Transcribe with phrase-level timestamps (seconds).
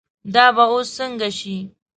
[0.33, 1.57] دا به اوس څنګه شي.